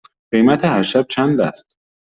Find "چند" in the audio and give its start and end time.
1.09-1.41